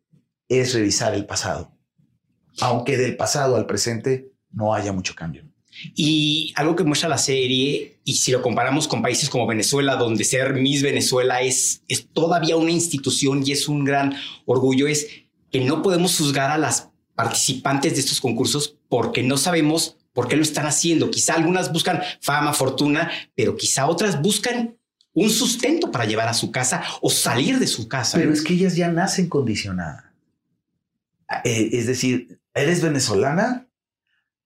[0.49, 1.71] es revisar el pasado,
[2.59, 5.45] aunque del pasado al presente no haya mucho cambio.
[5.95, 10.25] Y algo que muestra la serie, y si lo comparamos con países como Venezuela, donde
[10.25, 14.13] ser Miss Venezuela es, es todavía una institución y es un gran
[14.45, 15.07] orgullo, es
[15.49, 20.35] que no podemos juzgar a las participantes de estos concursos porque no sabemos por qué
[20.35, 21.09] lo están haciendo.
[21.09, 24.77] Quizá algunas buscan fama, fortuna, pero quizá otras buscan
[25.13, 28.17] un sustento para llevar a su casa o salir de su casa.
[28.17, 30.05] Pero es que ellas ya nacen condicionadas.
[31.43, 33.67] Eh, es decir, eres venezolana,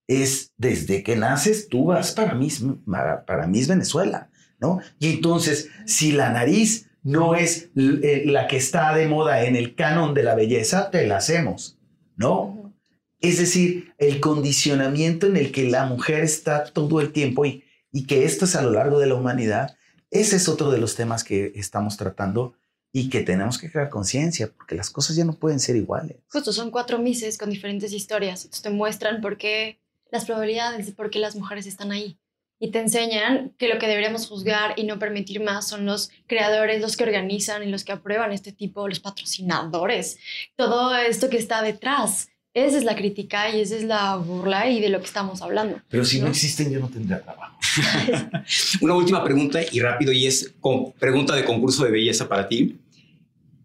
[0.08, 4.80] es desde que naces tú vas para Miss, para, Venezuela, ¿no?
[5.00, 9.76] Y entonces, si la nariz no es eh, la que está de moda en el
[9.76, 11.80] canon de la belleza, te la hacemos,
[12.16, 12.74] ¿no?
[13.20, 17.64] Es decir, el condicionamiento en el que la mujer está todo el tiempo y
[18.08, 19.75] que esto es a lo largo de la humanidad,
[20.20, 22.54] ese es otro de los temas que estamos tratando
[22.92, 26.18] y que tenemos que crear conciencia, porque las cosas ya no pueden ser iguales.
[26.30, 28.50] Justo, son cuatro mises con diferentes historias.
[28.50, 29.80] Te muestran por qué
[30.12, 32.18] las probabilidades de por qué las mujeres están ahí.
[32.58, 36.82] Y te enseñan que lo que deberíamos juzgar y no permitir más son los creadores,
[36.82, 40.18] los que organizan y los que aprueban este tipo, los patrocinadores,
[40.56, 42.30] todo esto que está detrás.
[42.56, 45.82] Esa es la crítica y esa es la burla y de lo que estamos hablando.
[45.90, 47.58] Pero si no, existen, yo no tendría trabajo.
[48.82, 52.78] Una última pregunta y rápido, y es con pregunta de concurso de belleza para ti.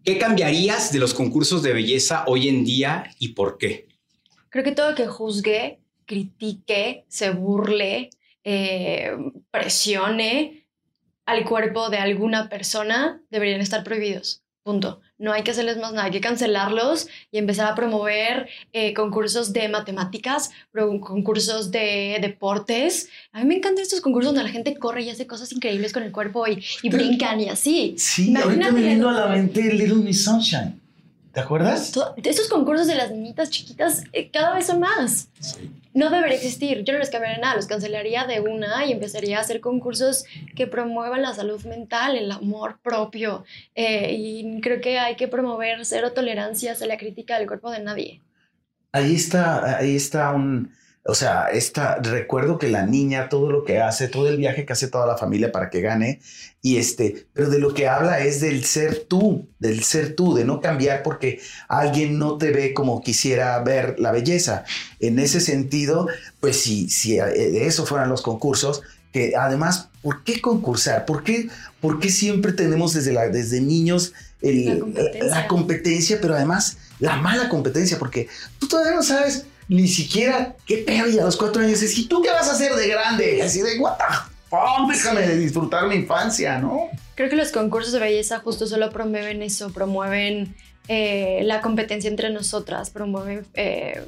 [0.03, 3.87] ¿Qué cambiarías de los concursos de belleza hoy en día y por qué?
[4.49, 8.09] Creo que todo que juzgue critique, se burle,
[8.43, 9.15] eh,
[9.51, 10.67] presione
[11.25, 14.43] al cuerpo de alguna persona, deberían estar prohibidos.
[14.63, 14.99] Punto.
[15.21, 19.53] No hay que hacerles más nada, hay que cancelarlos y empezar a promover eh, concursos
[19.53, 23.07] de matemáticas, concursos de deportes.
[23.31, 26.01] A mí me encantan estos concursos donde la gente corre y hace cosas increíbles con
[26.01, 27.95] el cuerpo y, y brincan y así.
[27.97, 30.81] Sí, ahorita me vino a la mente Little Miss Sunshine.
[31.33, 31.93] ¿Te acuerdas?
[32.23, 35.29] Esos concursos de las niñitas chiquitas eh, cada vez son más.
[35.93, 36.83] No debería existir.
[36.83, 40.25] Yo no les cambiaría nada, los cancelaría de una y empezaría a hacer concursos
[40.55, 43.43] que promuevan la salud mental, el amor propio.
[43.75, 47.79] Eh, y creo que hay que promover cero tolerancia a la crítica del cuerpo de
[47.79, 48.21] nadie.
[48.93, 50.73] Ahí está, ahí está un,
[51.03, 54.73] o sea, esta, recuerdo que la niña, todo lo que hace, todo el viaje que
[54.73, 56.21] hace toda la familia para que gane,
[56.61, 60.45] y este, pero de lo que habla es del ser tú, del ser tú, de
[60.45, 64.63] no cambiar porque alguien no te ve como quisiera ver la belleza.
[64.99, 66.07] En ese sentido,
[66.39, 71.05] pues si, si eh, eso fueran los concursos, que además, ¿por qué concursar?
[71.05, 71.49] ¿Por qué,
[71.79, 77.97] por qué siempre tenemos desde, la, desde niños la competencia, pero además la mala competencia?
[77.97, 78.27] Porque
[78.59, 82.05] tú todavía no sabes ni siquiera qué pedo y a los cuatro años es, ¿y
[82.05, 83.41] tú qué vas a hacer de grande?
[83.41, 86.89] Así de, what the déjame de disfrutar mi infancia, ¿no?
[87.15, 90.57] Creo que los concursos de belleza justo solo promueven eso, promueven
[90.89, 94.03] eh, la competencia entre nosotras, promueven, eh,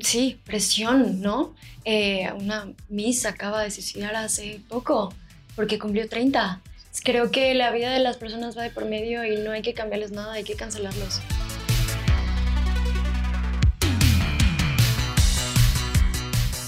[0.00, 1.54] sí, presión, ¿no?
[1.84, 5.12] Eh, una Miss acaba de suicidar hace poco
[5.56, 6.62] porque cumplió 30.
[7.04, 9.74] Creo que la vida de las personas va de por medio y no hay que
[9.74, 11.20] cambiarles nada, hay que cancelarlos.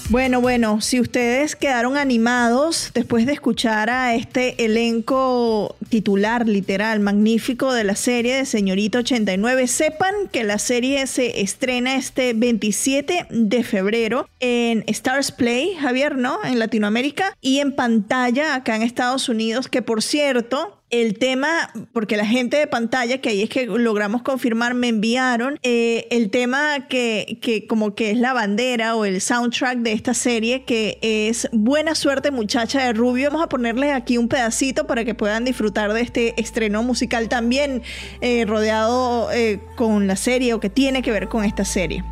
[0.09, 7.73] Bueno, bueno, si ustedes quedaron animados después de escuchar a este elenco titular, literal, magnífico
[7.73, 13.63] de la serie de Señorita 89, sepan que la serie se estrena este 27 de
[13.63, 16.37] febrero en Stars Play, Javier, ¿no?
[16.43, 22.15] En Latinoamérica y en pantalla acá en Estados Unidos, que por cierto, el tema, porque
[22.15, 26.87] la gente de pantalla, que ahí es que logramos confirmar, me enviaron eh, el tema
[26.87, 31.49] que, que como que es la bandera o el soundtrack de esta serie, que es
[31.51, 33.29] Buena Suerte Muchacha de Rubio.
[33.29, 37.81] Vamos a ponerles aquí un pedacito para que puedan disfrutar de este estreno musical también
[38.21, 42.03] eh, rodeado eh, con la serie o que tiene que ver con esta serie.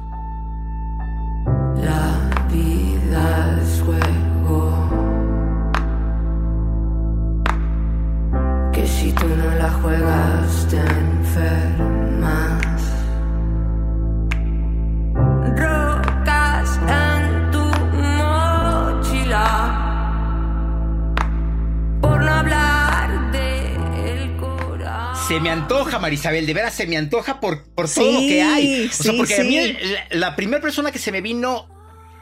[1.75, 3.59] La vida
[9.15, 12.61] tú no la juegas, te enfermas.
[15.55, 17.63] Rocas en tu
[18.19, 19.45] mochila.
[22.01, 25.27] Por no hablar del corazón.
[25.27, 28.85] Se me antoja, Marisabel, de veras se me antoja por, por todo lo que hay.
[28.87, 29.77] O sea, sí, porque a mí sí.
[30.11, 31.72] la, la primera persona que se me vino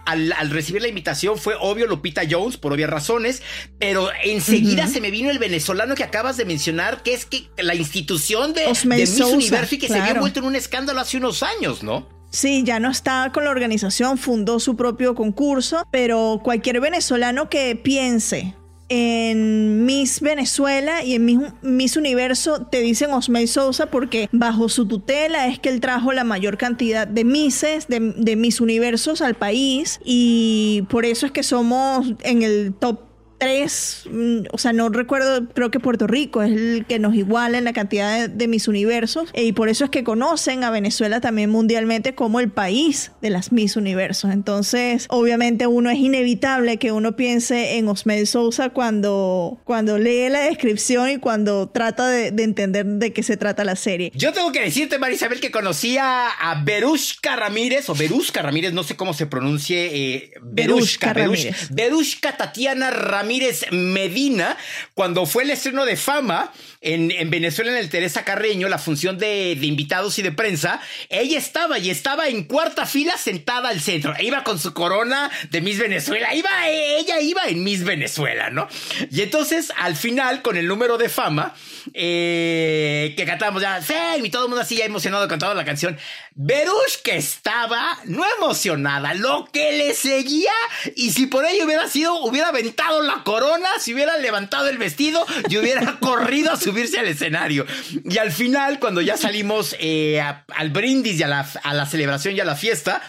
[0.05, 3.41] al, al recibir la invitación fue obvio Lupita Jones, por obvias razones,
[3.79, 7.75] pero enseguida se me vino el venezolano que acabas de mencionar, que es que la
[7.75, 11.43] institución de, Miss Sousa, Universo y que se había vuelto en un escándalo hace unos
[11.43, 12.07] años, ¿no?
[12.31, 17.75] Sí, ya no está con la organización, fundó su propio concurso, pero cualquier venezolano que
[17.75, 18.55] piense
[18.93, 25.47] en Miss Venezuela y en Miss, Universo te dicen Osmel Sousa porque bajo su tutela
[25.47, 30.01] es que él trajo la mayor cantidad de Misses, de, de Miss Universos al país
[30.03, 33.10] y por eso es que somos en el top
[33.41, 34.03] 3,
[34.51, 37.73] o sea, no recuerdo, creo que Puerto Rico es el que nos iguala en la
[37.73, 41.49] cantidad de, de Miss Universos eh, y por eso es que conocen a Venezuela también
[41.49, 44.29] mundialmente como el país de las Miss Universos.
[44.29, 50.41] Entonces, obviamente uno es inevitable que uno piense en Osmel Sousa cuando, cuando lee la
[50.41, 54.11] descripción y cuando trata de, de entender de qué se trata la serie.
[54.13, 58.95] Yo tengo que decirte, Marisabel, que conocía a Berushka Ramírez, o Berushka Ramírez, no sé
[58.95, 59.89] cómo se pronuncie.
[59.91, 61.67] Eh, Berushka Berushka, Berushka.
[61.71, 63.30] Berushka Tatiana Ramírez
[63.71, 64.57] Medina,
[64.93, 66.51] cuando fue el estreno de fama
[66.81, 71.37] en, en Venezuela en el Teresa Carreño, la función de, invitados y de prensa, ella
[71.37, 74.13] estaba y estaba en cuarta fila sentada al centro.
[74.19, 78.67] Iba con su corona de Miss Venezuela, iba, ella iba en Miss Venezuela, ¿no?
[79.11, 81.53] Y entonces, al final, con el número de fama,
[81.93, 83.79] eh, que cantamos ya,
[84.17, 85.97] y todo el mundo así ya emocionado cantando la canción.
[86.35, 90.51] Berush que estaba no emocionada, lo que le seguía,
[90.95, 95.25] y si por ello hubiera sido, hubiera aventado la corona, si hubiera levantado el vestido
[95.49, 97.65] y hubiera corrido a subirse al escenario.
[98.05, 101.85] Y al final, cuando ya salimos eh, a- al brindis y a la, a la
[101.85, 103.01] celebración y a la fiesta,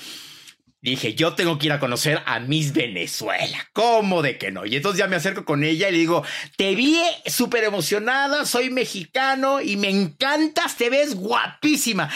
[0.84, 3.56] Dije, yo tengo que ir a conocer a Miss Venezuela.
[3.72, 4.66] ¿Cómo de que no?
[4.66, 6.24] Y entonces ya me acerco con ella y le digo,
[6.56, 12.10] te vi súper emocionada, soy mexicano y me encantas, te ves guapísima.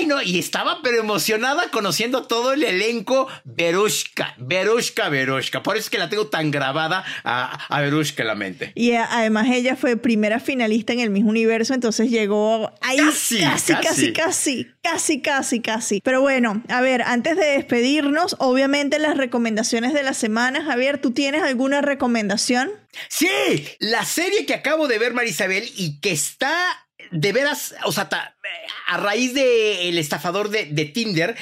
[0.00, 5.62] Ay, no, y estaba pero emocionada conociendo todo el elenco Berushka, Berushka, Berushka.
[5.62, 8.72] Por eso es que la tengo tan grabada a, a Berushka en la mente.
[8.74, 13.40] Y a- además ella fue primera finalista en el mismo universo, entonces llegó ahí Casi,
[13.40, 14.12] casi, casi.
[14.12, 16.00] casi, casi, casi, casi, casi.
[16.02, 21.10] Pero bueno, a ver, antes de despedirnos, obviamente las recomendaciones de la semana, Javier, ¿tú
[21.12, 22.70] tienes alguna recomendación?
[23.08, 23.28] Sí,
[23.78, 26.54] la serie que acabo de ver, Marisabel, y que está
[27.10, 28.08] de veras, o sea,
[28.86, 31.36] a raíz de El estafador de, de Tinder,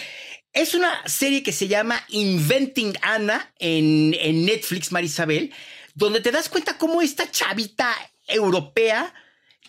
[0.53, 5.53] es una serie que se llama Inventing Anna en, en Netflix, Marisabel,
[5.95, 7.95] donde te das cuenta cómo esta chavita
[8.27, 9.15] europea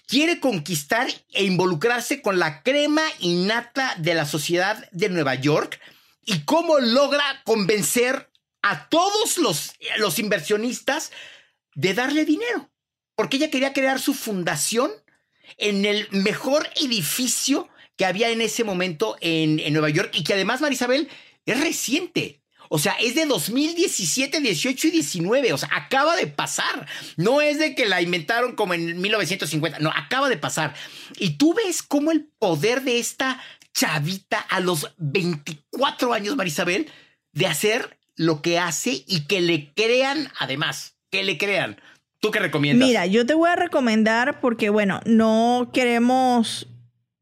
[0.07, 5.79] quiere conquistar e involucrarse con la crema innata de la sociedad de Nueva York
[6.25, 8.29] y cómo logra convencer
[8.61, 11.11] a todos los, los inversionistas
[11.75, 12.69] de darle dinero.
[13.15, 14.91] Porque ella quería crear su fundación
[15.57, 20.33] en el mejor edificio que había en ese momento en, en Nueva York y que
[20.33, 21.09] además, Marisabel,
[21.45, 22.39] es reciente.
[22.69, 25.53] O sea, es de 2017, 18 y 19.
[25.53, 26.87] O sea, acaba de pasar.
[27.17, 29.79] No es de que la inventaron como en 1950.
[29.79, 30.75] No, acaba de pasar.
[31.17, 33.41] Y tú ves cómo el poder de esta
[33.73, 36.91] chavita a los 24 años, Marisabel,
[37.33, 41.81] de hacer lo que hace y que le crean, además, que le crean.
[42.19, 42.87] ¿Tú qué recomiendas?
[42.87, 46.67] Mira, yo te voy a recomendar porque, bueno, no queremos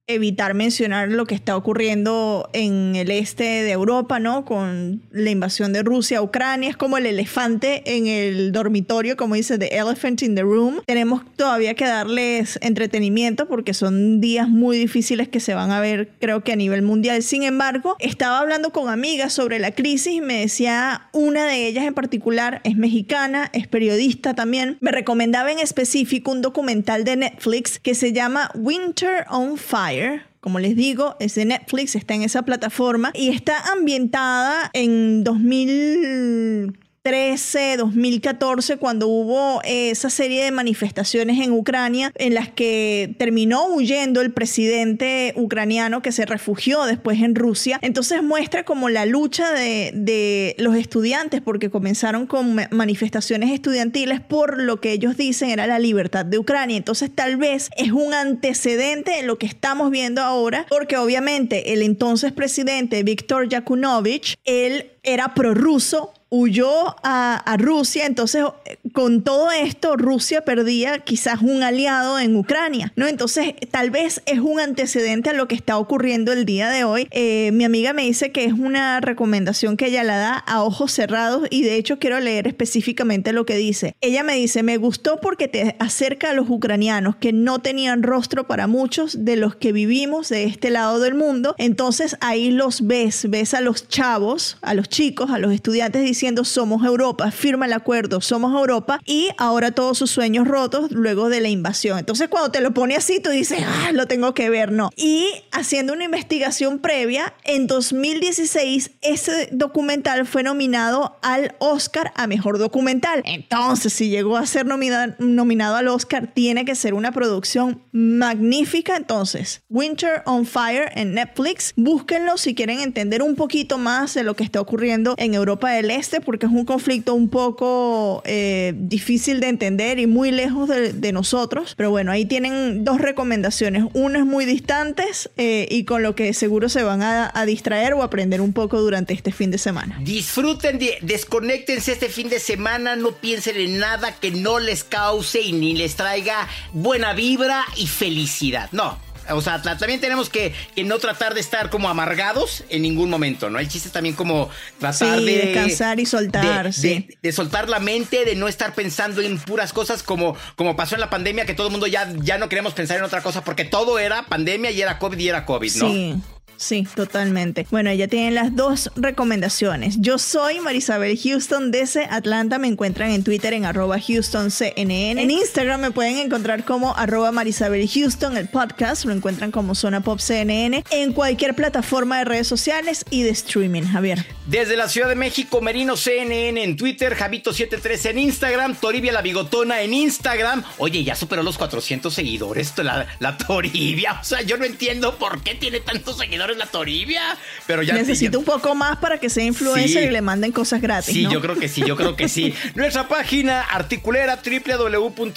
[0.07, 4.45] evitar mencionar lo que está ocurriendo en el este de Europa, ¿no?
[4.45, 6.69] Con la invasión de Rusia a Ucrania.
[6.69, 10.81] Es como el elefante en el dormitorio, como dice The Elephant in the Room.
[10.85, 16.09] Tenemos todavía que darles entretenimiento porque son días muy difíciles que se van a ver,
[16.19, 17.21] creo que a nivel mundial.
[17.21, 21.83] Sin embargo, estaba hablando con amigas sobre la crisis y me decía una de ellas
[21.83, 24.77] en particular, es mexicana, es periodista también.
[24.79, 29.96] Me recomendaba en específico un documental de Netflix que se llama Winter on Fire
[30.39, 36.86] como les digo, es de Netflix, está en esa plataforma y está ambientada en 2000
[37.07, 44.19] 2013, 2014, cuando hubo esa serie de manifestaciones en Ucrania en las que terminó huyendo
[44.19, 47.79] el presidente ucraniano que se refugió después en Rusia.
[47.81, 54.61] Entonces muestra como la lucha de, de los estudiantes, porque comenzaron con manifestaciones estudiantiles por
[54.61, 56.75] lo que ellos dicen era la libertad de Ucrania.
[56.75, 61.83] Entonces tal vez es un antecedente de lo que estamos viendo ahora, porque obviamente el
[61.83, 68.43] entonces presidente Viktor Yakunovich, él era prorruso, huyó a, Rusia, entonces
[68.91, 73.07] con todo esto Rusia perdía quizás un aliado en Ucrania, ¿no?
[73.07, 77.07] Entonces tal vez es un antecedente a lo que está ocurriendo el día de hoy.
[77.11, 80.91] Eh, mi amiga me dice que es una recomendación que ella la da a ojos
[80.91, 83.95] cerrados y de hecho quiero leer específicamente lo que dice.
[84.01, 88.45] Ella me dice, me gustó porque te acerca a los ucranianos que no tenían rostro
[88.47, 93.29] para muchos de los que vivimos de este lado del mundo, entonces ahí los ves,
[93.29, 97.73] ves a los chavos, a los chicos, a los estudiantes diciendo somos Europa, firma el
[97.73, 101.99] acuerdo, somos Europa y ahora todos sus sueños rotos luego de la invasión.
[101.99, 104.89] Entonces cuando te lo pone así, tú dices, ah, lo tengo que ver, no.
[104.95, 112.57] Y haciendo una investigación previa, en 2016 ese documental fue nominado al Oscar a Mejor
[112.57, 113.21] Documental.
[113.25, 118.95] Entonces, si llegó a ser nominado, nominado al Oscar, tiene que ser una producción magnífica.
[118.97, 124.35] Entonces, Winter on Fire en Netflix, búsquenlo si quieren entender un poquito más de lo
[124.35, 129.39] que está ocurriendo en Europa del Este, porque es un conflicto un poco eh, difícil
[129.39, 131.73] de entender y muy lejos de, nosotros.
[131.77, 133.85] Pero bueno, ahí tienen dos recomendaciones.
[133.93, 138.03] Una es muy distantes eh, y con lo que seguro se van a, distraer o
[138.03, 139.97] aprender un poco durante este fin de semana.
[140.01, 145.53] Disfruten, desconectense este fin de semana, no piensen en nada que no les cause y
[145.53, 148.69] ni les traiga buena vibra y felicidad.
[148.73, 148.99] No,
[149.29, 150.53] o sea, también tenemos que,
[150.85, 153.59] no tratar de estar como amargados en ningún momento, ¿no?
[153.59, 154.49] El chiste es también como
[154.79, 155.37] tratar de...
[155.37, 157.09] descansar y soltar, sí.
[157.21, 161.01] De, soltar la mente, de no estar pensando en puras cosas como, como pasó en
[161.01, 163.65] la pandemia, que todo el mundo ya, ya no queremos pensar en otra cosa porque
[163.65, 165.89] todo era pandemia y era COVID y era COVID, ¿no?
[165.89, 166.15] Sí.
[166.57, 167.67] Sí, totalmente.
[167.71, 169.97] Bueno, ella tiene las dos recomendaciones.
[169.99, 172.57] Yo soy Marisabel Houston desde Atlanta.
[172.57, 175.19] Me encuentran en Twitter en arroba HoustonCNN.
[175.19, 178.37] En Instagram me pueden encontrar como arroba Marisabel Houston.
[178.37, 183.23] El podcast lo encuentran como Zona Pop CNN en cualquier plataforma de redes sociales y
[183.23, 183.83] de streaming.
[183.83, 184.25] Javier.
[184.47, 189.81] Desde la Ciudad de México, Merino CNN en Twitter, Javito73 en Instagram, Toribia la Bigotona
[189.81, 190.63] en Instagram.
[190.77, 194.19] Oye, ya superó los 400 seguidores la, la Toribia.
[194.21, 197.37] O sea, yo no entiendo por qué tiene tantos seguidores en la Toribia.
[197.65, 201.13] Pero ya necesito un poco más para que sea influencer y le manden cosas gratis.
[201.13, 202.53] Sí, yo creo que sí, yo creo que sí.
[202.75, 205.27] Nuestra página articulera www.cnne.com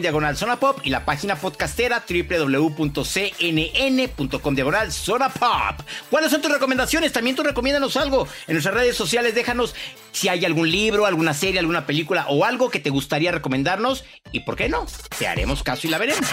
[0.00, 2.94] diagonal zona pop y la página podcastera www.cnn.com
[4.54, 5.80] diagonal zona pop.
[6.10, 7.12] ¿Cuáles son tus recomendaciones?
[7.12, 9.34] También tú recomiéndanos algo en nuestras redes sociales.
[9.34, 9.74] Déjanos
[10.12, 14.40] si hay algún libro, alguna serie, alguna película o algo que te gustaría recomendarnos y
[14.40, 14.86] por qué no,
[15.18, 16.28] te haremos caso y la veremos.